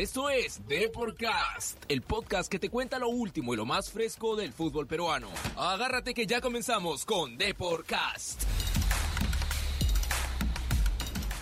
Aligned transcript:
Esto 0.00 0.30
es 0.30 0.66
Deporcast, 0.66 1.84
el 1.88 2.00
podcast 2.00 2.50
que 2.50 2.58
te 2.58 2.70
cuenta 2.70 2.98
lo 2.98 3.10
último 3.10 3.52
y 3.52 3.58
lo 3.58 3.66
más 3.66 3.90
fresco 3.90 4.34
del 4.34 4.54
fútbol 4.54 4.86
peruano. 4.86 5.28
Agárrate 5.58 6.14
que 6.14 6.26
ya 6.26 6.40
comenzamos 6.40 7.04
con 7.04 7.36
Deporcast. 7.36 8.44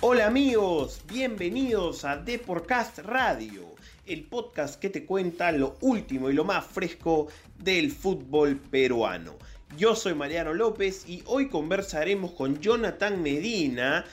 Hola 0.01 0.27
amigos, 0.27 1.03
bienvenidos 1.07 2.05
a 2.05 2.17
Deporcast 2.17 2.99
Radio, 2.99 3.77
el 4.07 4.25
podcast 4.25 4.81
que 4.81 4.91
te 4.91 5.07
cuenta 5.07 5.53
lo 5.53 5.77
último 5.81 6.29
y 6.29 6.33
lo 6.33 6.43
más 6.43 6.67
fresco 6.67 7.29
del 7.59 7.93
fútbol 7.93 8.57
peruano. 8.57 9.37
Yo 9.77 9.95
soy 9.95 10.15
Mariano 10.15 10.53
López 10.53 11.09
y 11.09 11.23
hoy 11.27 11.49
conversaremos 11.49 12.33
con 12.33 12.59
Jonathan 12.59 13.23
Medina, 13.23 14.05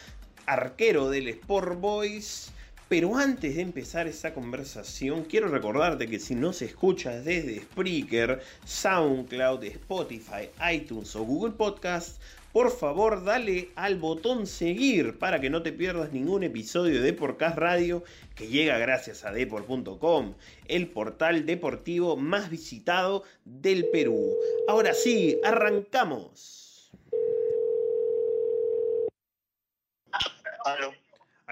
arquero 0.45 1.09
del 1.09 1.29
Sport 1.29 1.79
Boys 1.79 2.51
pero 2.87 3.15
antes 3.15 3.55
de 3.55 3.61
empezar 3.61 4.07
esta 4.07 4.33
conversación, 4.33 5.23
quiero 5.23 5.47
recordarte 5.47 6.07
que 6.07 6.19
si 6.19 6.35
no 6.35 6.53
se 6.53 6.65
escucha 6.65 7.19
desde 7.19 7.61
Spreaker, 7.61 8.41
SoundCloud, 8.63 9.63
Spotify, 9.63 10.49
iTunes 10.71 11.15
o 11.15 11.23
Google 11.23 11.53
Podcast, 11.53 12.21
por 12.53 12.71
favor 12.71 13.23
dale 13.23 13.69
al 13.75 13.95
botón 13.97 14.47
seguir 14.47 15.17
para 15.17 15.41
que 15.41 15.49
no 15.49 15.61
te 15.61 15.73
pierdas 15.73 16.13
ningún 16.13 16.43
episodio 16.43 17.01
de 17.01 17.11
Podcast 17.11 17.57
Radio 17.57 18.03
que 18.35 18.47
llega 18.47 18.77
gracias 18.77 19.25
a 19.25 19.31
deport.com, 19.31 20.35
el 20.67 20.87
portal 20.87 21.45
deportivo 21.45 22.15
más 22.15 22.49
visitado 22.49 23.23
del 23.43 23.89
Perú. 23.89 24.31
Ahora 24.67 24.93
sí, 24.93 25.37
arrancamos. 25.43 26.91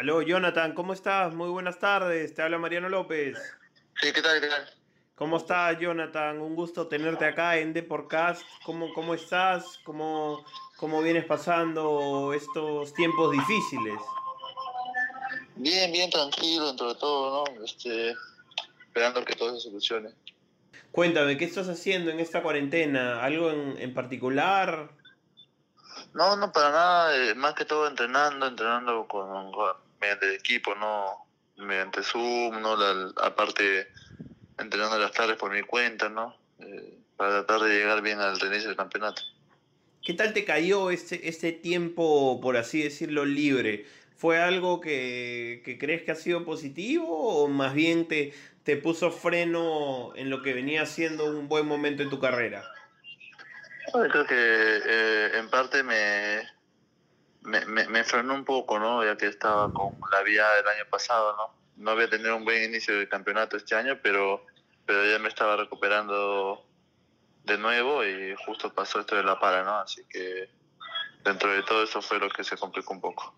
Aló, 0.04 0.22
Jonathan, 0.22 0.74
¿cómo 0.74 0.92
estás? 0.92 1.34
Muy 1.34 1.48
buenas 1.48 1.80
tardes, 1.80 2.34
te 2.34 2.42
habla 2.42 2.58
Mariano 2.58 2.90
López. 2.90 3.38
Sí, 4.02 4.12
¿qué 4.12 4.22
tal? 4.22 4.42
¿Qué 4.42 4.48
tal? 4.48 4.70
¿Cómo 5.16 5.38
estás, 5.38 5.80
Jonathan? 5.80 6.42
Un 6.42 6.58
gusto 6.58 6.90
tenerte 6.90 7.24
acá 7.24 7.56
en 7.56 7.72
Deporcast. 7.72 8.42
¿Cómo, 8.66 8.94
cómo 8.94 9.14
estás? 9.14 9.80
¿Cómo, 9.86 10.44
¿Cómo 10.76 11.02
vienes 11.02 11.24
pasando 11.24 12.34
estos 12.34 12.94
tiempos 12.96 13.32
difíciles? 13.32 13.98
Bien, 15.56 15.90
bien 15.90 16.10
tranquilo 16.10 16.68
dentro 16.68 16.94
de 16.94 17.00
todo, 17.00 17.46
¿no? 17.46 17.64
Este, 17.64 18.14
esperando 18.86 19.24
que 19.24 19.38
todo 19.38 19.56
se 19.56 19.70
solucione. 19.70 20.10
Cuéntame, 20.92 21.38
¿qué 21.38 21.46
estás 21.46 21.70
haciendo 21.70 22.12
en 22.12 22.20
esta 22.20 22.44
cuarentena? 22.44 23.24
¿Algo 23.24 23.52
en, 23.52 23.78
en 23.78 23.94
particular? 23.94 24.90
No, 26.14 26.36
no, 26.36 26.52
para 26.52 26.72
nada, 26.72 27.16
eh, 27.16 27.36
más 27.36 27.54
que 27.54 27.64
todo 27.64 27.88
entrenando, 27.88 28.48
entrenando 28.48 29.08
con, 29.08 29.54
mediante 30.04 30.26
el 30.26 30.34
equipo, 30.34 30.76
no 30.76 31.26
mediante 31.56 32.04
Zoom, 32.04 32.62
no 32.62 32.76
la, 32.76 33.12
aparte 33.22 33.88
entrenando 34.60 35.00
las 35.00 35.14
tardes 35.14 35.38
por 35.38 35.52
mi 35.54 35.62
cuenta, 35.62 36.10
¿no? 36.10 36.36
Eh, 36.60 36.98
para 37.16 37.46
tratar 37.46 37.68
de 37.68 37.78
llegar 37.78 38.02
bien 38.02 38.20
al 38.20 38.36
inicio 38.36 38.68
del 38.68 38.76
campeonato. 38.76 39.22
¿Qué 40.04 40.14
tal 40.14 40.34
te 40.34 40.44
cayó 40.44 40.92
este, 40.92 41.30
este 41.30 41.54
tiempo, 41.54 42.40
por 42.42 42.58
así 42.58 42.84
decirlo, 42.84 43.24
libre? 43.24 43.86
¿Fue 44.18 44.42
algo 44.42 44.82
que, 44.82 45.62
que, 45.64 45.78
crees 45.78 46.04
que 46.04 46.12
ha 46.12 46.16
sido 46.16 46.44
positivo 46.44 47.44
o 47.44 47.48
más 47.48 47.74
bien 47.74 48.08
te, 48.08 48.34
te 48.64 48.76
puso 48.76 49.12
freno 49.12 50.14
en 50.16 50.30
lo 50.30 50.42
que 50.42 50.54
venía 50.54 50.86
siendo 50.86 51.26
un 51.26 51.48
buen 51.48 51.66
momento 51.66 52.04
en 52.04 52.10
tu 52.10 52.20
carrera? 52.20 52.64
creo 53.92 54.26
que 54.26 54.36
eh, 54.36 55.32
en 55.38 55.50
parte 55.50 55.84
me, 55.84 56.42
me, 57.44 57.66
me, 57.66 58.04
frenó 58.04 58.34
un 58.34 58.46
poco, 58.46 58.80
¿no? 58.80 59.04
Ya 59.04 59.18
que 59.18 59.28
estaba 59.28 59.72
con 59.72 59.94
la 60.12 60.22
vía 60.22 60.48
del 60.54 60.68
año 60.68 60.86
pasado, 60.90 61.36
¿no? 61.36 61.56
No 61.78 61.92
había 61.92 62.10
tenido 62.10 62.36
un 62.36 62.46
buen 62.46 62.64
inicio 62.64 62.98
del 62.98 63.10
campeonato 63.10 63.58
este 63.58 63.76
año, 63.76 64.00
pero, 64.02 64.46
pero 64.86 65.06
ya 65.10 65.20
me 65.20 65.30
estaba 65.30 65.56
recuperando 65.56 66.66
de 67.44 67.58
nuevo 67.58 68.06
y 68.06 68.36
justo 68.46 68.74
pasó 68.74 69.00
esto 69.00 69.16
de 69.16 69.24
la 69.24 69.40
para, 69.40 69.64
¿no? 69.64 69.78
Así 69.80 70.04
que 70.10 70.50
dentro 71.24 71.52
de 71.54 71.64
todo 71.64 71.84
eso 71.84 72.02
fue 72.02 72.20
lo 72.20 72.30
que 72.30 72.44
se 72.44 72.58
complicó 72.58 72.94
un 72.94 73.02
poco. 73.02 73.36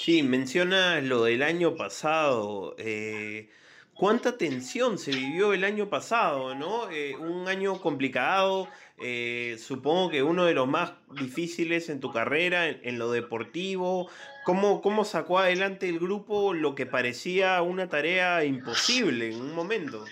Sí, 0.00 0.22
menciona 0.22 1.00
lo 1.00 1.24
del 1.24 1.42
año 1.42 1.76
pasado. 1.76 2.74
Eh, 2.78 3.50
cuánta 3.94 4.36
tensión 4.36 4.98
se 4.98 5.10
vivió 5.10 5.52
el 5.52 5.64
año 5.64 5.88
pasado, 5.88 6.54
¿no? 6.54 6.90
Eh, 6.90 7.16
un 7.16 7.48
año 7.48 7.80
complicado, 7.80 8.68
eh, 8.98 9.58
supongo 9.58 10.10
que 10.10 10.22
uno 10.22 10.46
de 10.46 10.54
los 10.54 10.66
más 10.66 10.92
difíciles 11.10 11.88
en 11.88 12.00
tu 12.00 12.12
carrera, 12.12 12.68
en, 12.68 12.98
lo 12.98 13.10
deportivo. 13.10 14.08
¿Cómo, 14.44 14.80
¿Cómo 14.80 15.04
sacó 15.04 15.38
adelante 15.38 15.88
el 15.88 15.98
grupo 15.98 16.54
lo 16.54 16.74
que 16.74 16.86
parecía 16.86 17.60
una 17.62 17.88
tarea 17.88 18.44
imposible 18.44 19.32
en 19.32 19.40
un 19.40 19.54
momento? 19.54 20.04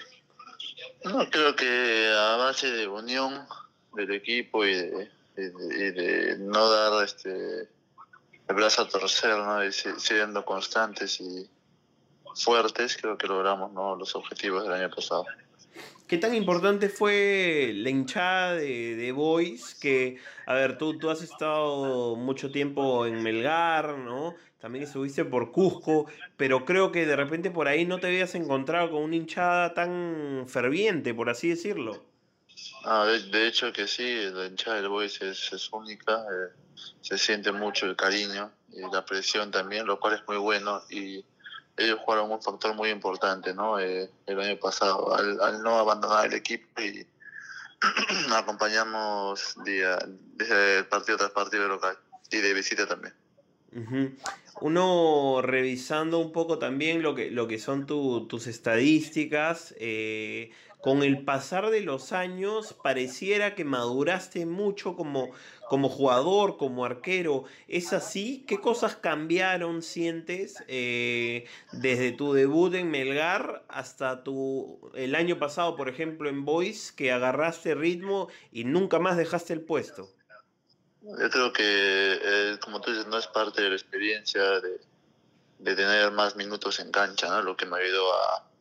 No, 1.04 1.28
creo 1.30 1.56
que 1.56 2.12
a 2.14 2.36
base 2.36 2.70
de 2.70 2.86
unión 2.86 3.46
del 3.94 4.12
equipo 4.12 4.64
y 4.66 4.74
de, 4.74 6.36
no 6.40 6.68
dar 6.68 7.04
este 7.04 7.68
el 8.46 8.54
brazo 8.54 8.82
a 8.82 8.88
torcer, 8.88 9.38
¿no? 9.38 9.64
Y 9.64 9.72
siendo 9.72 10.44
constantes 10.44 11.20
y 11.20 11.48
fuertes, 12.34 12.96
creo 13.00 13.16
que 13.16 13.26
logramos 13.26 13.72
¿no? 13.72 13.96
los 13.96 14.14
objetivos 14.14 14.64
del 14.64 14.72
año 14.74 14.90
pasado. 14.94 15.24
¿Qué 16.06 16.18
tan 16.18 16.34
importante 16.34 16.88
fue 16.88 17.72
la 17.74 17.90
hinchada 17.90 18.54
de, 18.54 18.94
de 18.94 19.12
Boys? 19.12 19.74
Que, 19.74 20.18
a 20.46 20.54
ver, 20.54 20.76
tú, 20.76 20.98
tú 20.98 21.10
has 21.10 21.22
estado 21.22 22.14
mucho 22.16 22.50
tiempo 22.50 23.06
en 23.06 23.22
Melgar, 23.22 23.98
¿no? 23.98 24.34
También 24.60 24.84
estuviste 24.84 25.24
por 25.24 25.52
Cusco, 25.52 26.06
pero 26.36 26.64
creo 26.64 26.92
que 26.92 27.04
de 27.04 27.16
repente 27.16 27.50
por 27.50 27.68
ahí 27.68 27.84
no 27.84 27.98
te 27.98 28.06
habías 28.06 28.34
encontrado 28.34 28.90
con 28.90 29.02
una 29.02 29.16
hinchada 29.16 29.74
tan 29.74 30.44
ferviente, 30.46 31.12
por 31.12 31.28
así 31.28 31.48
decirlo. 31.48 32.02
Ah, 32.84 33.06
de, 33.06 33.46
hecho 33.46 33.72
que 33.72 33.86
sí, 33.86 34.06
la 34.32 34.46
hinchada 34.46 34.76
del 34.76 34.88
Boys 34.88 35.20
es, 35.20 35.52
es 35.52 35.72
única, 35.72 36.14
eh, 36.14 36.52
se 37.00 37.18
siente 37.18 37.52
mucho 37.52 37.86
el 37.86 37.96
cariño 37.96 38.50
y 38.72 38.80
la 38.92 39.04
presión 39.04 39.50
también, 39.50 39.86
lo 39.86 40.00
cual 40.00 40.14
es 40.14 40.22
muy 40.26 40.36
bueno 40.36 40.82
y 40.90 41.24
ellos 41.76 41.98
jugaron 42.04 42.30
un 42.30 42.40
factor 42.42 42.74
muy 42.74 42.90
importante 42.90 43.54
¿no? 43.54 43.78
Eh, 43.78 44.10
el 44.26 44.40
año 44.40 44.58
pasado, 44.58 45.14
al, 45.14 45.62
no 45.62 45.78
abandonar 45.78 46.26
el 46.26 46.34
equipo 46.34 46.80
y 46.80 47.06
acompañamos 48.34 49.56
día, 49.64 49.98
desde 50.36 50.84
partido 50.84 51.18
tras 51.18 51.30
partido 51.30 51.68
local 51.68 51.98
y 52.30 52.38
de 52.38 52.54
visita 52.54 52.86
también. 52.86 53.14
Uno 54.60 55.40
revisando 55.42 56.20
un 56.20 56.30
poco 56.30 56.58
también 56.58 57.02
lo 57.02 57.16
que, 57.16 57.30
lo 57.30 57.48
que 57.48 57.58
son 57.58 57.86
tus 57.86 58.46
estadísticas, 58.46 59.74
eh, 59.78 60.52
con 60.84 61.02
el 61.02 61.24
pasar 61.24 61.70
de 61.70 61.80
los 61.80 62.12
años 62.12 62.74
pareciera 62.74 63.54
que 63.54 63.64
maduraste 63.64 64.44
mucho 64.44 64.96
como, 64.96 65.30
como 65.66 65.88
jugador, 65.88 66.58
como 66.58 66.84
arquero. 66.84 67.44
¿Es 67.68 67.94
así? 67.94 68.44
¿Qué 68.46 68.60
cosas 68.60 68.94
cambiaron, 68.94 69.80
sientes, 69.80 70.62
eh, 70.68 71.46
desde 71.72 72.12
tu 72.12 72.34
debut 72.34 72.74
en 72.74 72.90
Melgar 72.90 73.64
hasta 73.68 74.22
tu, 74.24 74.90
el 74.92 75.14
año 75.14 75.38
pasado, 75.38 75.74
por 75.74 75.88
ejemplo, 75.88 76.28
en 76.28 76.44
Boys, 76.44 76.92
que 76.92 77.12
agarraste 77.12 77.74
ritmo 77.74 78.28
y 78.52 78.64
nunca 78.64 78.98
más 78.98 79.16
dejaste 79.16 79.54
el 79.54 79.62
puesto? 79.62 80.10
Yo 81.00 81.30
creo 81.30 81.50
que, 81.54 81.62
eh, 81.64 82.58
como 82.60 82.82
tú 82.82 82.90
dices, 82.90 83.06
no 83.06 83.16
es 83.16 83.26
parte 83.28 83.62
de 83.62 83.70
la 83.70 83.76
experiencia 83.76 84.60
de, 84.60 85.74
tener 85.74 86.10
más 86.10 86.36
minutos 86.36 86.78
en 86.78 86.90
cancha, 86.90 87.30
¿no? 87.30 87.40
Lo 87.40 87.56
que 87.56 87.64
me 87.64 87.78
ayudó 87.78 88.12
a 88.12 88.53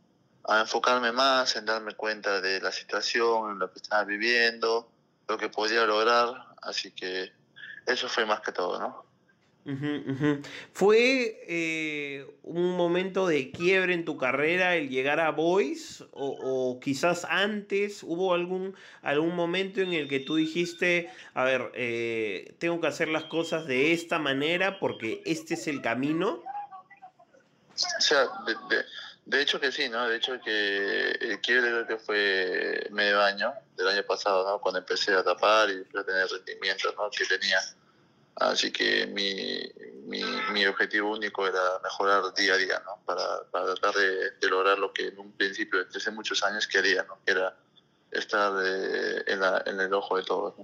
a 0.45 0.61
enfocarme 0.61 1.11
más, 1.11 1.55
en 1.55 1.65
darme 1.65 1.95
cuenta 1.95 2.41
de 2.41 2.59
la 2.59 2.71
situación, 2.71 3.51
en 3.51 3.59
lo 3.59 3.71
que 3.71 3.79
estaba 3.79 4.03
viviendo, 4.03 4.89
lo 5.27 5.37
que 5.37 5.49
podía 5.49 5.85
lograr, 5.85 6.33
así 6.61 6.91
que 6.91 7.31
eso 7.85 8.09
fue 8.09 8.25
más 8.25 8.41
que 8.41 8.51
todo, 8.51 8.79
¿no? 8.79 9.03
¿Fue 10.73 11.39
eh, 11.47 12.27
un 12.43 12.75
momento 12.75 13.28
de 13.28 13.49
quiebre 13.51 13.93
en 13.93 14.03
tu 14.03 14.17
carrera 14.17 14.75
el 14.75 14.90
llegar 14.90 15.22
a 15.22 15.31
Boys? 15.31 16.03
O, 16.11 16.79
quizás 16.81 17.25
antes 17.29 18.03
hubo 18.03 18.34
algún, 18.34 18.75
algún 19.01 19.35
momento 19.35 19.79
en 19.79 19.93
el 19.93 20.09
que 20.09 20.19
tú 20.19 20.35
dijiste, 20.35 21.09
a 21.34 21.46
ver, 21.46 21.72
eh, 21.75 22.55
tengo 22.59 22.81
que 22.81 22.87
hacer 22.87 23.07
las 23.07 23.23
cosas 23.25 23.66
de 23.66 23.93
esta 23.93 24.19
manera 24.19 24.79
porque 24.79 25.22
este 25.25 25.53
es 25.53 25.67
el 25.67 25.81
camino? 25.81 26.43
O 27.73 28.01
sea, 28.01 28.23
de, 28.46 28.75
de 28.75 28.84
hecho 29.31 29.59
que 29.59 29.72
sí, 29.72 29.90
¿no? 29.90 30.08
De 30.08 30.17
hecho 30.17 30.40
que 30.41 31.11
el 31.11 31.40
quiebre 31.41 31.70
creo 31.70 31.87
que 31.87 31.97
fue 31.97 32.87
medio 32.91 33.22
año 33.22 33.53
del 33.75 33.87
año 33.87 34.03
pasado, 34.03 34.47
¿no? 34.47 34.59
Cuando 34.59 34.79
empecé 34.79 35.14
a 35.14 35.23
tapar 35.23 35.70
y 35.70 35.85
a 35.97 36.03
tener 36.03 36.28
rendimientos, 36.28 36.93
¿no? 36.97 37.09
Que 37.09 37.25
tenía. 37.25 37.59
Así 38.35 38.72
que 38.72 39.05
mi, 39.08 39.61
mi, 40.05 40.23
mi, 40.52 40.66
objetivo 40.66 41.11
único 41.11 41.47
era 41.47 41.79
mejorar 41.84 42.34
día 42.34 42.55
a 42.55 42.58
día, 42.58 42.81
¿no? 42.84 42.99
Para, 43.05 43.43
para 43.52 43.75
tratar 43.75 43.93
de, 43.93 44.31
de, 44.31 44.49
lograr 44.49 44.79
lo 44.79 44.91
que 44.91 45.08
en 45.08 45.20
un 45.20 45.31
principio, 45.34 45.84
desde 45.85 45.99
hace 45.99 46.11
muchos 46.11 46.43
años, 46.43 46.67
quería, 46.67 47.03
¿no? 47.03 47.20
Que 47.23 47.31
era 47.31 47.55
estar 48.11 48.52
en, 49.28 49.40
la, 49.40 49.64
en, 49.66 49.79
el 49.79 49.93
ojo 49.93 50.17
de 50.17 50.23
todos. 50.23 50.55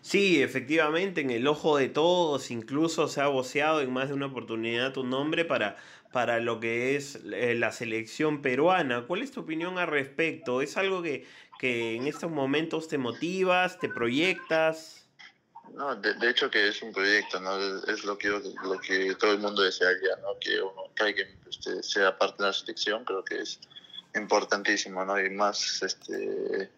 Sí, 0.00 0.42
efectivamente, 0.42 1.20
en 1.20 1.30
el 1.30 1.46
ojo 1.48 1.76
de 1.76 1.88
todos, 1.88 2.50
incluso 2.52 3.08
se 3.08 3.20
ha 3.20 3.26
voceado 3.26 3.80
en 3.80 3.92
más 3.92 4.08
de 4.08 4.14
una 4.14 4.26
oportunidad 4.26 4.92
tu 4.92 5.02
nombre 5.02 5.44
para, 5.44 5.76
para 6.12 6.38
lo 6.38 6.60
que 6.60 6.94
es 6.94 7.18
eh, 7.32 7.54
la 7.56 7.72
selección 7.72 8.42
peruana. 8.42 9.06
¿Cuál 9.06 9.22
es 9.22 9.32
tu 9.32 9.40
opinión 9.40 9.78
al 9.78 9.88
respecto? 9.88 10.62
¿Es 10.62 10.76
algo 10.76 11.02
que, 11.02 11.26
que 11.58 11.96
en 11.96 12.06
estos 12.06 12.30
momentos 12.30 12.86
te 12.86 12.96
motivas, 12.96 13.80
te 13.80 13.88
proyectas? 13.88 15.08
No, 15.72 15.96
de, 15.96 16.30
hecho 16.30 16.48
que 16.48 16.68
es 16.68 16.80
un 16.82 16.92
proyecto, 16.92 17.40
¿no? 17.40 17.58
Es, 17.88 18.04
lo 18.04 18.16
que 18.16 18.28
lo 18.28 18.78
que 18.80 19.16
todo 19.16 19.32
el 19.32 19.40
mundo 19.40 19.62
desearía, 19.62 20.14
¿no? 20.22 20.38
Que 20.38 20.62
uno 20.62 20.92
que 20.94 21.02
alguien 21.02 21.28
este, 21.50 21.82
sea 21.82 22.16
parte 22.16 22.42
de 22.42 22.50
la 22.50 22.52
selección, 22.52 23.04
creo 23.04 23.24
que 23.24 23.40
es 23.40 23.58
importantísimo, 24.14 25.04
¿no? 25.04 25.20
Y 25.20 25.30
más 25.30 25.82
este 25.82 26.70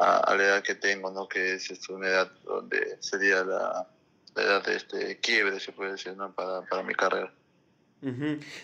a, 0.00 0.34
la 0.34 0.44
edad 0.44 0.62
que 0.62 0.74
tengo, 0.74 1.10
¿no? 1.10 1.28
Que 1.28 1.54
es 1.54 1.70
este, 1.70 1.92
una 1.92 2.08
edad 2.08 2.32
donde 2.44 2.96
sería 3.00 3.44
la, 3.44 3.86
edad 4.34 4.64
de 4.64 4.76
este 4.76 5.18
quiebre, 5.18 5.60
se 5.60 5.72
puede 5.72 5.92
decir, 5.92 6.16
¿no? 6.16 6.32
Para, 6.32 6.62
para 6.62 6.82
mi 6.82 6.94
carrera. 6.94 7.32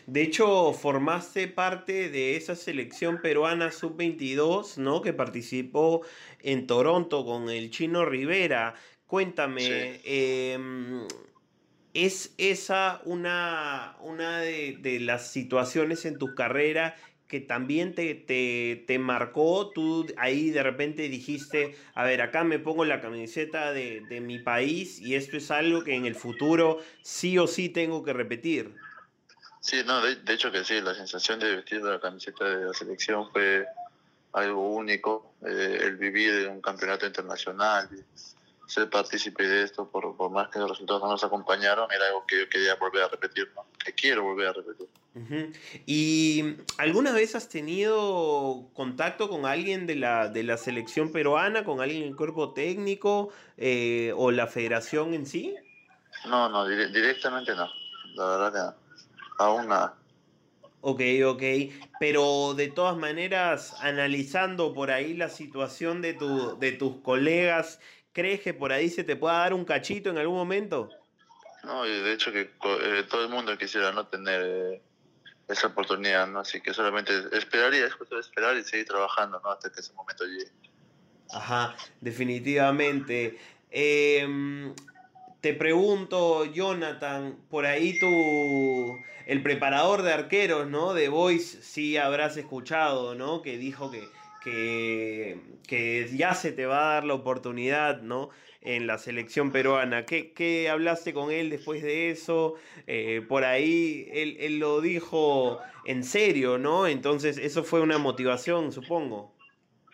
De 0.06 0.22
hecho, 0.22 0.72
formaste 0.72 1.46
parte 1.46 2.08
de 2.08 2.36
esa 2.36 2.56
selección 2.56 3.20
peruana 3.20 3.70
sub-22, 3.70 4.78
¿no? 4.78 5.02
Que 5.02 5.12
participó 5.12 6.06
en 6.40 6.66
Toronto 6.66 7.26
con 7.26 7.50
el 7.50 7.70
chino 7.70 8.06
Rivera. 8.06 8.74
Cuéntame, 9.06 10.00
em, 10.04 11.06
¿es 11.92 12.32
esa 12.38 13.02
una, 13.04 13.98
una 14.00 14.40
de, 14.40 14.78
de, 14.80 15.00
las 15.00 15.30
situaciones 15.30 16.06
en 16.06 16.16
tu 16.16 16.34
carrera 16.34 16.96
que 17.28 17.40
también 17.40 17.94
te, 17.94 18.14
te, 18.14 18.98
marcó? 18.98 19.70
Tú 19.74 20.06
ahí 20.16 20.50
de 20.50 20.62
repente 20.62 21.08
dijiste, 21.08 21.76
a 21.94 22.04
ver, 22.04 22.22
acá 22.22 22.44
me 22.44 22.58
pongo 22.58 22.84
la 22.84 23.00
camiseta 23.00 23.72
de, 23.72 24.02
de 24.08 24.20
mi 24.20 24.38
país 24.38 25.00
y 25.00 25.14
esto 25.14 25.36
es 25.36 25.50
algo 25.50 25.82
que 25.84 25.94
en 25.94 26.06
el 26.06 26.14
futuro 26.14 26.78
sí 27.02 27.38
o 27.38 27.46
sí 27.46 27.68
tengo 27.68 28.04
que 28.04 28.12
repetir. 28.12 28.74
Sí, 29.66 29.82
no, 29.84 30.00
de, 30.00 30.32
hecho 30.32 30.52
que 30.52 30.62
sí, 30.62 30.80
la 30.80 30.94
sensación 30.94 31.40
de 31.40 31.56
vestir 31.56 31.82
la 31.82 31.98
camiseta 31.98 32.44
de 32.44 32.66
la 32.66 32.72
selección 32.72 33.28
fue 33.32 33.66
algo 34.32 34.70
único, 34.70 35.34
eh, 35.44 35.78
el 35.82 35.96
vivir 35.96 36.46
un 36.46 36.60
campeonato 36.60 37.04
internacional, 37.04 37.88
ser 38.66 38.90
partícipe 38.90 39.46
de 39.46 39.62
esto, 39.62 39.88
por, 39.88 40.16
por, 40.16 40.30
más 40.30 40.48
que 40.48 40.58
los 40.58 40.70
resultados 40.70 41.02
no 41.02 41.08
nos 41.08 41.22
acompañaron, 41.24 41.90
era 41.92 42.06
algo 42.06 42.26
que 42.26 42.40
yo 42.40 42.48
quería 42.48 42.74
volver 42.74 43.04
a 43.04 43.08
repetir, 43.08 43.50
¿no? 43.54 43.64
que 43.84 43.92
quiero 43.92 44.22
volver 44.22 44.48
a 44.48 44.52
repetir. 44.52 44.88
¿Y 45.86 46.56
alguna 46.76 47.12
vez 47.12 47.34
has 47.34 47.48
tenido 47.48 48.68
contacto 48.74 49.30
con 49.30 49.46
alguien 49.46 49.86
de 49.86 49.94
la, 49.94 50.28
de 50.28 50.42
la 50.42 50.58
selección 50.58 51.10
peruana, 51.10 51.64
con 51.64 51.80
alguien 51.80 52.02
en 52.02 52.08
el 52.08 52.16
cuerpo 52.16 52.52
técnico 52.52 53.30
eh, 53.56 54.12
o 54.14 54.30
la 54.30 54.46
federación 54.46 55.14
en 55.14 55.24
sí? 55.24 55.54
No, 56.26 56.50
no, 56.50 56.66
directamente 56.66 57.54
no, 57.54 57.66
la 58.14 58.26
verdad 58.26 58.52
que 58.52 58.58
no, 58.58 58.74
aún 59.38 59.68
nada. 59.68 59.96
Ok, 60.88 61.00
ok. 61.24 61.42
Pero 61.98 62.54
de 62.54 62.68
todas 62.68 62.96
maneras, 62.96 63.74
analizando 63.80 64.72
por 64.72 64.90
ahí 64.90 65.14
la 65.14 65.28
situación 65.28 66.00
de, 66.00 66.14
tu, 66.14 66.58
de 66.60 66.72
tus 66.72 66.98
colegas 66.98 67.80
¿Crees 68.16 68.40
que 68.40 68.54
por 68.54 68.72
ahí 68.72 68.88
se 68.88 69.04
te 69.04 69.14
pueda 69.14 69.40
dar 69.40 69.52
un 69.52 69.66
cachito 69.66 70.08
en 70.08 70.16
algún 70.16 70.36
momento? 70.36 70.88
No, 71.64 71.86
y 71.86 72.00
de 72.00 72.14
hecho 72.14 72.32
que 72.32 72.40
eh, 72.40 73.04
todo 73.10 73.24
el 73.24 73.28
mundo 73.28 73.58
quisiera 73.58 73.92
no 73.92 74.06
tener 74.06 74.40
eh, 74.42 74.82
esa 75.48 75.66
oportunidad, 75.66 76.26
¿no? 76.26 76.40
Así 76.40 76.62
que 76.62 76.72
solamente 76.72 77.12
esperaría, 77.32 77.84
es 77.84 77.94
cuestión 77.94 78.22
de 78.22 78.26
esperar 78.26 78.56
y 78.56 78.64
seguir 78.64 78.86
trabajando, 78.86 79.38
¿no? 79.44 79.50
Hasta 79.50 79.70
que 79.70 79.80
ese 79.80 79.92
momento 79.92 80.24
llegue. 80.24 80.50
Ajá, 81.30 81.76
definitivamente. 82.00 83.38
Em, 83.70 84.74
te 85.42 85.52
pregunto, 85.52 86.46
Jonathan, 86.46 87.36
por 87.50 87.66
ahí 87.66 87.98
tú, 87.98 88.96
el 89.26 89.42
preparador 89.42 90.00
de 90.00 90.14
arqueros, 90.14 90.68
¿no? 90.68 90.94
De 90.94 91.10
Voice, 91.10 91.62
sí 91.62 91.98
habrás 91.98 92.38
escuchado, 92.38 93.14
¿no? 93.14 93.42
Que 93.42 93.58
dijo 93.58 93.90
que 93.90 94.08
que, 94.46 96.10
ya 96.14 96.34
se 96.34 96.52
te 96.52 96.66
va 96.66 96.90
a 96.90 96.94
dar 96.94 97.04
la 97.04 97.14
oportunidad, 97.14 98.02
¿no? 98.02 98.30
En 98.60 98.86
la 98.86 98.98
selección 98.98 99.52
peruana. 99.52 100.06
¿Qué, 100.06 100.68
hablaste 100.70 101.12
con 101.12 101.30
él 101.30 101.50
después 101.50 101.82
de 101.82 102.10
eso? 102.10 102.54
Eh, 102.86 103.24
por 103.28 103.44
ahí 103.44 104.08
él, 104.12 104.58
lo 104.58 104.80
dijo 104.80 105.60
en 105.84 106.04
serio, 106.04 106.58
¿no? 106.58 106.86
Entonces 106.86 107.38
eso 107.38 107.64
fue 107.64 107.80
una 107.80 107.98
motivación, 107.98 108.72
supongo. 108.72 109.34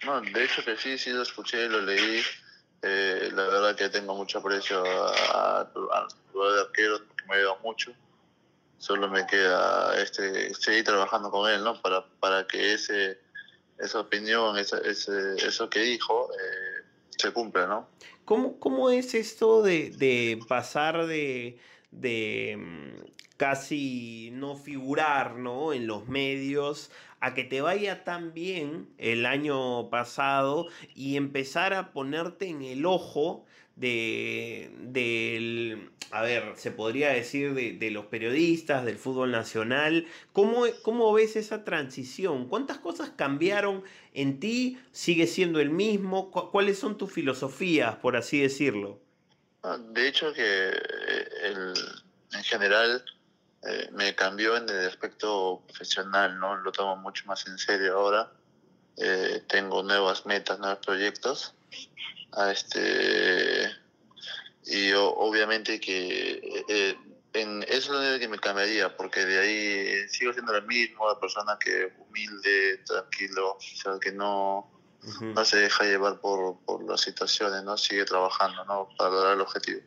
No, 0.04 0.20
de 0.20 0.44
hecho 0.44 0.64
que 0.64 0.76
sí, 0.76 0.98
sí 0.98 1.10
lo 1.10 1.22
escuché, 1.22 1.68
lo 1.68 1.80
leí. 1.82 2.22
Eh, 2.82 3.30
la 3.32 3.44
verdad 3.44 3.76
que 3.76 3.88
tengo 3.88 4.14
mucho 4.14 4.38
aprecio 4.38 4.82
al 4.84 5.68
jugador 6.32 6.54
de 6.54 6.60
arqueros 6.62 7.02
porque 7.06 7.24
me 7.26 7.34
ha 7.34 7.38
ayudado 7.38 7.58
mucho. 7.62 7.92
Solo 8.78 9.08
me 9.08 9.24
queda 9.26 10.02
este, 10.02 10.52
seguir 10.54 10.84
trabajando 10.84 11.30
con 11.30 11.48
él, 11.48 11.62
¿no? 11.62 11.80
Para, 11.80 12.04
para 12.18 12.46
que 12.46 12.72
ese 12.72 13.21
esa 13.82 14.00
opinión, 14.00 14.56
ese, 14.56 14.76
eso 14.86 15.68
que 15.68 15.80
dijo, 15.80 16.28
eh, 16.32 16.84
se 17.16 17.32
cumple, 17.32 17.66
¿no? 17.66 17.88
¿Cómo, 18.24 18.58
cómo 18.58 18.90
es 18.90 19.14
esto 19.14 19.62
de, 19.62 19.90
de 19.90 20.40
pasar 20.48 21.06
de, 21.06 21.58
de 21.90 22.56
mm, 22.56 23.12
casi 23.36 24.30
no 24.32 24.56
figurar 24.56 25.36
¿no? 25.36 25.72
en 25.72 25.86
los 25.86 26.06
medios 26.06 26.90
a 27.20 27.34
que 27.34 27.44
te 27.44 27.60
vaya 27.60 28.04
tan 28.04 28.34
bien 28.34 28.88
el 28.98 29.26
año 29.26 29.90
pasado 29.90 30.68
y 30.94 31.16
empezar 31.16 31.74
a 31.74 31.92
ponerte 31.92 32.48
en 32.48 32.62
el 32.62 32.86
ojo 32.86 33.44
de, 33.82 34.70
del, 34.78 35.90
a 36.12 36.22
ver, 36.22 36.54
se 36.56 36.70
podría 36.70 37.10
decir 37.10 37.52
de, 37.52 37.90
los 37.90 38.06
periodistas, 38.06 38.84
del 38.84 38.96
fútbol 38.96 39.32
nacional. 39.32 40.06
¿Cómo, 40.32 40.64
¿Cómo, 40.82 41.12
ves 41.12 41.34
esa 41.34 41.64
transición? 41.64 42.48
¿Cuántas 42.48 42.78
cosas 42.78 43.10
cambiaron 43.16 43.82
en 44.14 44.38
ti? 44.38 44.80
¿Sigue 44.92 45.26
siendo 45.26 45.58
el 45.58 45.70
mismo? 45.70 46.30
¿Cuáles 46.30 46.78
son 46.78 46.96
tus 46.96 47.12
filosofías, 47.12 47.96
por 47.96 48.16
así 48.16 48.40
decirlo? 48.40 49.00
Ah, 49.64 49.78
de 49.78 50.08
hecho 50.08 50.32
que 50.32 50.42
eh, 50.42 51.74
en 52.32 52.44
general 52.44 53.04
eh, 53.64 53.88
me 53.92 54.14
cambió 54.14 54.56
en 54.56 54.68
el 54.68 54.86
aspecto 54.86 55.62
profesional, 55.66 56.38
¿no? 56.38 56.56
Lo 56.56 56.70
tomo 56.70 56.96
mucho 56.96 57.26
más 57.26 57.48
en 57.48 57.58
serio 57.58 57.98
ahora. 57.98 58.30
Eh, 58.96 59.42
tengo 59.48 59.82
nuevas 59.82 60.24
metas, 60.24 60.60
nuevos 60.60 60.78
proyectos 60.86 61.54
a 62.32 62.52
este 62.52 63.70
y 63.70 63.71
obviamente 65.46 65.80
que 65.80 66.64
eh, 66.68 66.96
en 67.32 67.62
eso 67.64 68.00
es 68.02 68.12
lo 68.12 68.18
que 68.18 68.28
me 68.28 68.38
cambiaría 68.38 68.96
porque 68.96 69.24
de 69.24 69.38
ahí 69.38 70.08
sigo 70.08 70.32
siendo 70.32 70.54
el 70.54 70.66
mismo 70.66 71.08
la 71.08 71.18
persona 71.18 71.58
que 71.58 71.92
humilde 71.98 72.78
tranquilo 72.86 73.52
o 73.52 73.60
sea, 73.60 73.98
que 74.00 74.12
no 74.12 74.70
no 75.20 75.44
se 75.44 75.56
deja 75.56 75.84
llevar 75.84 76.20
por, 76.20 76.60
por 76.64 76.84
las 76.88 77.00
situaciones 77.00 77.64
no 77.64 77.76
sigue 77.76 78.04
trabajando 78.04 78.64
no 78.66 78.88
para 78.96 79.10
lograr 79.10 79.34
el 79.34 79.40
objetivo 79.40 79.82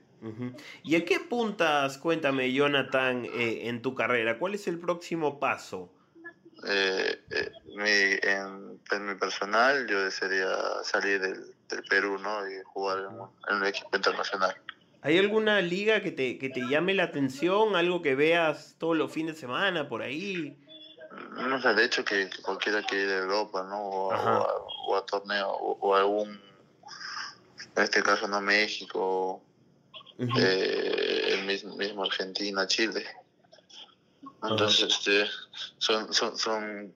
¿Y 0.84 0.96
a 0.96 1.06
qué 1.06 1.20
puntas, 1.20 1.98
cuéntame, 1.98 2.52
Jonathan, 2.52 3.26
eh, 3.26 3.68
en 3.68 3.82
tu 3.82 3.94
carrera? 3.94 4.40
¿Cuál 4.40 4.56
es 4.56 4.68
el 4.68 4.80
próximo 4.80 5.40
paso? 5.40 5.92
Eh, 6.68 7.22
eh, 7.30 7.52
mi, 7.76 8.28
en, 8.28 8.80
en, 8.92 9.06
mi 9.06 9.16
personal, 9.16 9.86
yo 9.88 10.04
desearía 10.04 10.48
salir 10.84 11.22
del, 11.22 11.54
del 11.70 11.84
Perú, 11.84 12.18
¿no? 12.18 12.50
Y 12.50 12.56
jugar 12.64 13.00
en, 13.00 13.56
un 13.56 13.66
equipo 13.66 13.96
internacional. 13.96 14.56
¿Hay 15.06 15.20
alguna 15.20 15.62
liga 15.62 16.02
que 16.02 16.12
te, 16.12 16.40
que 16.40 16.50
te 16.50 16.62
llame 16.62 16.96
la 16.96 17.04
atención? 17.04 17.76
¿Algo 17.76 18.02
que 18.02 18.16
veas 18.16 18.76
todos 18.80 18.98
los 18.98 19.12
fines 19.12 19.36
de 19.36 19.42
semana 19.42 19.88
por 19.88 20.02
ahí? 20.02 20.58
No 21.30 21.62
sé, 21.62 21.76
de 21.76 21.86
hecho 21.86 22.04
que, 22.04 22.28
cualquiera 22.42 22.82
que 22.82 23.04
ir 23.04 23.10
a 23.10 23.18
Europa, 23.20 23.64
¿no? 23.70 23.78
O, 23.84 24.12
a, 24.12 24.48
o 24.88 24.96
a, 24.96 25.06
torneo, 25.06 25.52
o, 25.52 25.96
algún, 25.96 26.42
en 27.76 27.84
este 27.84 28.02
caso 28.02 28.28
no 28.28 28.42
México, 28.42 29.44
eh, 30.18 31.34
el 31.34 31.46
mismo, 31.46 31.76
mismo 31.76 32.04
Argentina, 32.04 32.66
Chile. 32.66 33.06
Entonces, 34.42 34.92
este, 34.92 35.30
son, 35.78 36.12
son, 36.16 36.36
son 36.36 36.96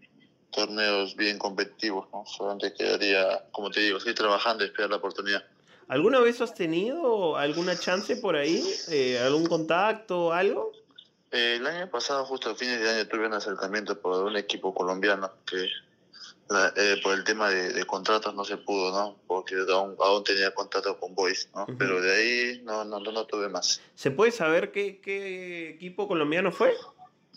torneos 0.50 1.16
bien 1.16 1.38
competitivos, 1.38 2.08
¿no? 2.12 2.26
Solamente 2.26 2.74
quedaría, 2.74 3.46
como 3.52 3.70
te 3.70 3.82
digo, 3.82 4.00
estoy 4.00 4.16
trabajando 4.16 4.64
y 4.64 4.68
esperar 4.68 4.90
la 4.90 4.98
oportunidad. 4.98 5.46
¿Alguna 5.90 6.20
vez 6.20 6.40
has 6.40 6.54
tenido 6.54 7.36
alguna 7.36 7.76
chance 7.76 8.16
por 8.16 8.36
ahí? 8.36 8.64
Eh, 8.90 9.18
¿Algún 9.18 9.48
contacto, 9.48 10.32
algo? 10.32 10.72
Eh, 11.32 11.56
el 11.58 11.66
año 11.66 11.90
pasado, 11.90 12.26
justo 12.26 12.52
a 12.52 12.56
fines 12.56 12.80
de 12.80 12.90
año, 12.92 13.08
tuve 13.08 13.26
un 13.26 13.34
acercamiento 13.34 14.00
por 14.00 14.24
un 14.24 14.38
equipo 14.38 14.72
colombiano 14.72 15.32
que 15.48 15.64
eh, 16.76 16.96
por 17.02 17.16
el 17.16 17.24
tema 17.24 17.50
de, 17.50 17.84
contratos 17.86 18.36
no 18.36 18.46
se 18.46 18.58
pudo, 18.58 18.92
¿no? 18.92 19.18
Porque 19.26 19.56
aún, 19.72 19.96
aún 20.00 20.24
tenía 20.24 20.54
contrato 20.54 20.96
con 21.00 21.16
Boys, 21.16 21.50
¿no? 21.56 21.66
Pero 21.80 22.00
de 22.00 22.16
ahí 22.16 22.62
no, 22.64 22.86
no, 22.86 23.00
no, 23.00 23.26
tuve 23.26 23.50
más. 23.50 23.82
¿Se 23.96 24.12
puede 24.12 24.32
saber 24.32 24.72
qué, 24.72 25.02
qué 25.02 25.72
equipo 25.72 26.08
colombiano 26.08 26.52
fue? 26.52 26.76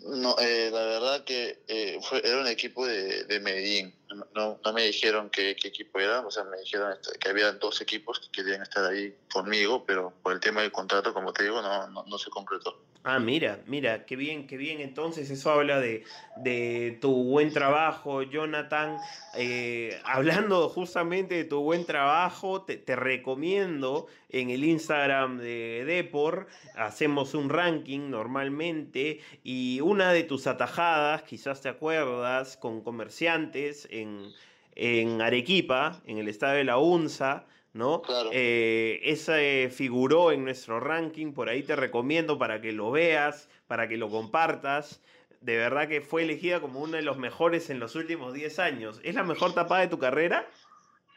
No, 0.04 0.36
eh, 0.38 0.70
la 0.70 0.84
verdad 0.84 1.24
que 1.24 1.62
eh, 1.68 1.98
fue, 2.02 2.20
era 2.22 2.40
un 2.40 2.48
equipo 2.48 2.86
de, 2.86 3.24
de 3.24 3.40
Medellín. 3.40 3.94
No, 4.34 4.60
no 4.64 4.72
me 4.72 4.82
dijeron 4.82 5.30
qué, 5.30 5.56
qué, 5.60 5.68
equipo 5.68 6.00
era, 6.00 6.20
o 6.20 6.30
sea, 6.30 6.44
me 6.44 6.58
dijeron 6.58 6.92
este, 6.92 7.18
que 7.18 7.28
había 7.28 7.52
dos 7.52 7.80
equipos 7.80 8.20
que 8.20 8.30
querían 8.30 8.62
estar 8.62 8.84
ahí 8.84 9.14
conmigo, 9.32 9.84
pero 9.84 10.12
por 10.22 10.32
el 10.32 10.40
tema 10.40 10.62
del 10.62 10.72
contrato, 10.72 11.12
como 11.12 11.32
te 11.32 11.44
digo, 11.44 11.60
no, 11.62 11.88
no, 11.88 12.18
se 12.18 12.30
concretó. 12.30 12.78
Ah, 13.04 13.18
mira, 13.18 13.58
mira, 13.66 14.04
qué 14.06 14.14
bien, 14.14 14.46
qué 14.46 14.56
bien. 14.56 14.80
Entonces 14.80 15.28
eso 15.28 15.50
habla 15.50 15.80
de, 15.80 16.04
de 16.36 16.98
tu 17.00 17.24
buen 17.24 17.52
trabajo, 17.52 18.22
Jonathan. 18.22 18.96
Eh, 19.34 20.00
hablando 20.04 20.68
justamente 20.68 21.34
de 21.34 21.44
tu 21.44 21.60
buen 21.62 21.84
trabajo, 21.84 22.62
te, 22.62 22.76
te, 22.76 22.94
recomiendo 22.94 24.06
en 24.28 24.50
el 24.50 24.62
Instagram 24.62 25.38
de 25.38 25.84
Depor, 25.84 26.46
hacemos 26.76 27.34
un 27.34 27.48
ranking 27.48 28.08
normalmente 28.08 29.20
y 29.42 29.80
una 29.80 30.12
de 30.12 30.22
tus 30.22 30.46
atajadas, 30.46 31.22
quizás 31.24 31.60
te 31.60 31.68
acuerdas, 31.68 32.56
con 32.56 32.82
comerciantes 32.82 33.88
en, 34.02 34.32
en 34.74 35.20
Arequipa, 35.20 36.02
en 36.06 36.18
el 36.18 36.28
estado 36.28 36.54
de 36.54 36.64
la 36.64 36.78
UNSA, 36.78 37.46
¿no? 37.72 38.02
Claro. 38.02 38.30
Eh, 38.32 39.00
ese 39.04 39.70
figuró 39.72 40.32
en 40.32 40.44
nuestro 40.44 40.80
ranking, 40.80 41.32
por 41.32 41.48
ahí 41.48 41.62
te 41.62 41.76
recomiendo 41.76 42.38
para 42.38 42.60
que 42.60 42.72
lo 42.72 42.90
veas, 42.90 43.48
para 43.66 43.88
que 43.88 43.96
lo 43.96 44.10
compartas. 44.10 45.00
De 45.40 45.56
verdad 45.56 45.88
que 45.88 46.00
fue 46.00 46.22
elegida 46.22 46.60
como 46.60 46.80
uno 46.80 46.96
de 46.96 47.02
los 47.02 47.18
mejores 47.18 47.70
en 47.70 47.80
los 47.80 47.96
últimos 47.96 48.32
10 48.32 48.58
años. 48.60 49.00
¿Es 49.02 49.14
la 49.14 49.24
mejor 49.24 49.54
tapada 49.54 49.80
de 49.80 49.88
tu 49.88 49.98
carrera? 49.98 50.48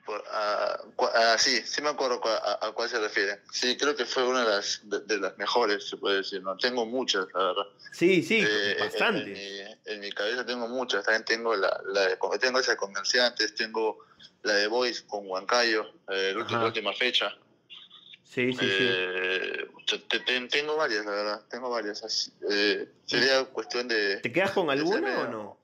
Por, 0.05 0.19
uh, 0.19 1.03
uh, 1.03 1.37
sí, 1.37 1.63
sí 1.65 1.81
me 1.81 1.89
acuerdo 1.89 2.21
a, 2.25 2.67
a, 2.67 2.71
cuál 2.73 2.87
se 2.87 2.99
refiere. 2.99 3.39
Sí, 3.51 3.75
creo 3.75 3.95
que 3.95 4.05
fue 4.05 4.23
una 4.23 4.41
de 4.45 4.49
las, 4.49 4.81
de, 4.83 4.99
de, 4.99 5.17
las 5.17 5.35
mejores, 5.37 5.89
se 5.89 5.97
puede 5.97 6.17
decir. 6.17 6.43
No 6.43 6.55
tengo 6.57 6.85
muchas, 6.85 7.25
la 7.33 7.45
verdad. 7.45 7.65
Sí, 7.91 8.21
sí, 8.21 8.45
eh, 8.47 8.77
bastante. 8.79 9.21
En, 9.21 9.27
en, 9.27 9.33
mi, 9.33 9.93
en, 9.93 9.99
mi, 10.01 10.11
cabeza 10.11 10.45
tengo 10.45 10.67
muchas. 10.67 11.03
También 11.03 11.25
tengo 11.25 11.55
la, 11.55 11.81
la 11.87 12.15
tengo 12.39 12.59
esa 12.59 12.71
de 12.71 12.77
comerciantes, 12.77 13.55
tengo 13.55 14.05
la 14.43 14.53
de 14.53 14.67
Boys 14.67 15.01
con 15.01 15.27
Huancayo, 15.27 15.91
eh, 16.09 16.35
la 16.35 16.65
última, 16.65 16.93
fecha. 16.93 17.35
Sí, 18.23 18.53
sí, 18.53 18.59
eh, 18.61 19.67
sí. 19.87 20.05
Te, 20.07 20.19
te, 20.19 20.47
tengo 20.49 20.75
varias, 20.75 21.03
la 21.03 21.11
verdad. 21.11 21.41
Tengo 21.49 21.71
varias. 21.71 22.03
Así, 22.03 22.31
eh, 22.51 22.87
sería 23.05 23.43
cuestión 23.45 23.87
de. 23.87 24.17
¿Te 24.17 24.31
quedas 24.31 24.51
con 24.51 24.69
alguna 24.69 25.21
o 25.21 25.27
no? 25.27 25.59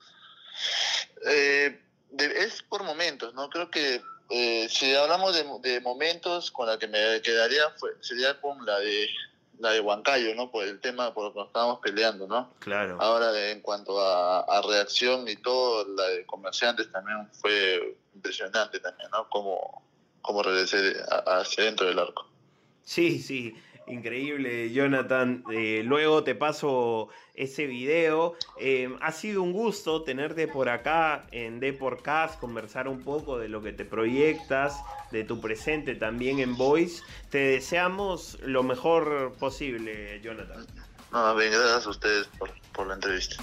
Eh, 1.26 1.80
de, 2.10 2.24
es 2.44 2.62
por 2.64 2.82
momentos, 2.82 3.34
¿no? 3.34 3.48
Creo 3.48 3.70
que 3.70 4.02
eh, 4.34 4.66
si 4.70 4.94
hablamos 4.94 5.34
de, 5.34 5.44
de, 5.70 5.80
momentos, 5.82 6.50
con 6.50 6.66
la 6.66 6.78
que 6.78 6.88
me 6.88 7.20
quedaría 7.20 7.68
fue, 7.76 7.90
sería 8.00 8.40
con 8.40 8.64
la 8.64 8.78
de 8.80 9.06
la 9.58 9.70
de 9.70 9.80
Huancayo, 9.80 10.34
¿no? 10.34 10.50
Por 10.50 10.64
el 10.64 10.80
tema 10.80 11.12
por 11.12 11.24
lo 11.24 11.32
que 11.32 11.38
nos 11.40 11.48
estábamos 11.48 11.80
peleando, 11.80 12.26
¿no? 12.26 12.52
Claro. 12.58 12.96
Ahora, 13.00 13.30
de, 13.30 13.52
en 13.52 13.60
cuanto 13.60 14.00
a, 14.00 14.40
a, 14.40 14.62
reacción 14.62 15.28
y 15.28 15.36
todo, 15.36 15.86
la 15.94 16.08
de 16.08 16.26
comerciantes 16.26 16.90
también 16.90 17.28
fue 17.32 17.96
impresionante 18.14 18.80
también, 18.80 19.10
¿no? 19.12 19.28
Como, 19.28 19.84
como 20.22 20.42
regresé 20.42 20.94
hacia 21.26 21.64
dentro 21.64 21.86
del 21.86 21.98
arco. 21.98 22.26
Sí, 22.84 23.20
sí, 23.20 23.54
increíble, 23.86 24.70
Jonathan. 24.72 25.44
Eh, 25.52 25.82
luego 25.84 26.24
te 26.24 26.34
paso 26.34 27.08
ese 27.34 27.66
video. 27.66 28.36
Eh, 28.58 28.94
ha 29.00 29.12
sido 29.12 29.42
un 29.42 29.52
gusto 29.52 30.02
tenerte 30.02 30.48
por 30.48 30.68
acá 30.68 31.26
en 31.30 31.60
Deporcast, 31.60 32.38
conversar 32.40 32.88
un 32.88 33.02
poco 33.02 33.38
de 33.38 33.48
lo 33.48 33.62
que 33.62 33.72
te 33.72 33.84
proyectas, 33.84 34.80
de 35.10 35.24
tu 35.24 35.40
presente 35.40 35.94
también 35.94 36.38
en 36.38 36.56
Voice. 36.56 37.02
Te 37.30 37.38
deseamos 37.38 38.38
lo 38.42 38.62
mejor 38.62 39.34
posible, 39.38 40.20
Jonathan. 40.22 40.66
No, 41.12 41.36
bien, 41.36 41.50
gracias 41.52 41.86
a 41.86 41.90
ustedes 41.90 42.26
por, 42.38 42.50
por 42.72 42.86
la 42.86 42.94
entrevista. 42.94 43.36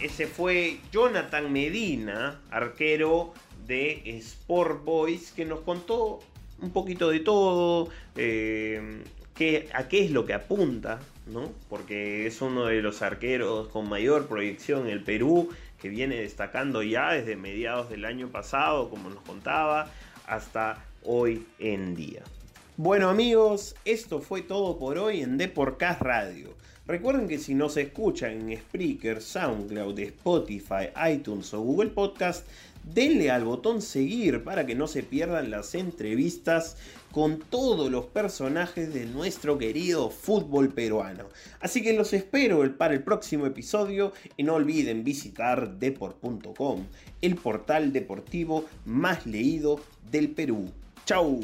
Ese 0.00 0.26
fue 0.26 0.80
Jonathan 0.90 1.52
Medina, 1.52 2.40
arquero 2.50 3.32
de 3.66 4.02
Sport 4.18 4.84
Boys, 4.84 5.30
que 5.30 5.44
nos 5.44 5.60
contó 5.60 6.18
un 6.62 6.70
poquito 6.70 7.10
de 7.10 7.20
todo, 7.20 7.88
eh, 8.16 9.02
qué, 9.34 9.68
a 9.74 9.88
qué 9.88 10.04
es 10.04 10.10
lo 10.10 10.24
que 10.24 10.32
apunta, 10.32 11.00
¿no? 11.26 11.52
Porque 11.68 12.26
es 12.26 12.40
uno 12.40 12.66
de 12.66 12.80
los 12.80 13.02
arqueros 13.02 13.68
con 13.68 13.88
mayor 13.88 14.26
proyección 14.26 14.86
en 14.86 14.92
el 14.92 15.02
Perú, 15.02 15.50
que 15.80 15.88
viene 15.88 16.16
destacando 16.16 16.82
ya 16.82 17.12
desde 17.12 17.36
mediados 17.36 17.90
del 17.90 18.04
año 18.04 18.28
pasado, 18.28 18.88
como 18.88 19.10
nos 19.10 19.22
contaba, 19.22 19.90
hasta 20.26 20.84
hoy 21.04 21.44
en 21.58 21.94
día. 21.94 22.22
Bueno 22.76 23.10
amigos, 23.10 23.74
esto 23.84 24.20
fue 24.20 24.42
todo 24.42 24.78
por 24.78 24.96
hoy 24.96 25.20
en 25.20 25.36
Deporcast 25.36 26.00
Radio. 26.00 26.54
Recuerden 26.86 27.28
que 27.28 27.38
si 27.38 27.54
nos 27.54 27.76
escuchan 27.76 28.50
en 28.50 28.58
Spreaker, 28.58 29.22
SoundCloud, 29.22 29.98
Spotify, 30.00 30.88
iTunes 31.12 31.52
o 31.54 31.60
Google 31.60 31.90
Podcast, 31.90 32.46
denle 32.84 33.30
al 33.30 33.44
botón 33.44 33.82
seguir 33.82 34.44
para 34.44 34.66
que 34.66 34.74
no 34.74 34.86
se 34.86 35.02
pierdan 35.02 35.50
las 35.50 35.74
entrevistas 35.74 36.76
con 37.12 37.38
todos 37.38 37.90
los 37.90 38.06
personajes 38.06 38.92
de 38.92 39.06
nuestro 39.06 39.58
querido 39.58 40.10
fútbol 40.10 40.70
peruano. 40.70 41.26
Así 41.60 41.82
que 41.82 41.92
los 41.92 42.12
espero 42.12 42.62
para 42.76 42.94
el 42.94 43.02
próximo 43.02 43.46
episodio 43.46 44.12
y 44.36 44.42
no 44.42 44.54
olviden 44.54 45.04
visitar 45.04 45.78
deport.com, 45.78 46.86
el 47.20 47.36
portal 47.36 47.92
deportivo 47.92 48.64
más 48.86 49.26
leído 49.26 49.80
del 50.10 50.30
Perú. 50.30 50.70
¡Chau! 51.04 51.40